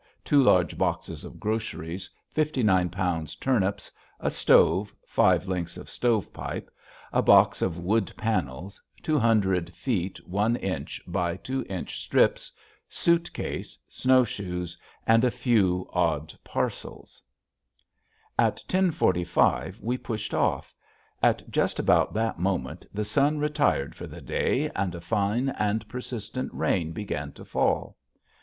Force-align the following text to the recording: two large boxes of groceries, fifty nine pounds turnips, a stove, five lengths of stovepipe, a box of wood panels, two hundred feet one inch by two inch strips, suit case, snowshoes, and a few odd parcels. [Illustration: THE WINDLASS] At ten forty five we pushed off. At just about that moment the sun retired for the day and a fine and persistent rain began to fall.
two 0.25 0.41
large 0.41 0.79
boxes 0.79 1.23
of 1.23 1.39
groceries, 1.39 2.09
fifty 2.31 2.63
nine 2.63 2.89
pounds 2.89 3.35
turnips, 3.35 3.91
a 4.19 4.31
stove, 4.31 4.91
five 5.05 5.47
lengths 5.47 5.77
of 5.77 5.91
stovepipe, 5.91 6.71
a 7.13 7.21
box 7.21 7.61
of 7.61 7.77
wood 7.77 8.11
panels, 8.17 8.81
two 9.03 9.19
hundred 9.19 9.71
feet 9.75 10.17
one 10.27 10.55
inch 10.55 10.99
by 11.05 11.37
two 11.37 11.63
inch 11.69 12.01
strips, 12.01 12.51
suit 12.89 13.31
case, 13.31 13.77
snowshoes, 13.87 14.75
and 15.05 15.23
a 15.23 15.29
few 15.29 15.87
odd 15.93 16.33
parcels. 16.43 17.21
[Illustration: 18.39 18.39
THE 18.39 18.43
WINDLASS] 18.43 18.63
At 18.63 18.67
ten 18.67 18.91
forty 18.91 19.23
five 19.23 19.81
we 19.81 19.99
pushed 19.99 20.33
off. 20.33 20.73
At 21.21 21.47
just 21.51 21.77
about 21.77 22.11
that 22.15 22.39
moment 22.39 22.87
the 22.91 23.05
sun 23.05 23.37
retired 23.37 23.93
for 23.93 24.07
the 24.07 24.21
day 24.21 24.67
and 24.75 24.95
a 24.95 24.99
fine 24.99 25.49
and 25.49 25.87
persistent 25.87 26.49
rain 26.55 26.91
began 26.91 27.33
to 27.33 27.45
fall. 27.45 27.97